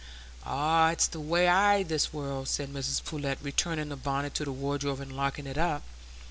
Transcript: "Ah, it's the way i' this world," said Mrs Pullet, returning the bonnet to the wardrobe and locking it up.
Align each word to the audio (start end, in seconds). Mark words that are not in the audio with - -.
"Ah, 0.47 0.89
it's 0.89 1.05
the 1.05 1.19
way 1.19 1.47
i' 1.47 1.83
this 1.83 2.11
world," 2.11 2.47
said 2.47 2.73
Mrs 2.73 3.05
Pullet, 3.05 3.37
returning 3.39 3.89
the 3.89 3.95
bonnet 3.95 4.33
to 4.33 4.43
the 4.43 4.51
wardrobe 4.51 4.99
and 4.99 5.15
locking 5.15 5.45
it 5.45 5.59
up. 5.59 5.83